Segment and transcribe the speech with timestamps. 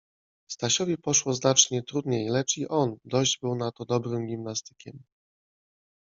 [0.49, 5.03] Stasiowi poszło znacznie trudniej, lecz i on dość był na to dobrym gimnastykiem.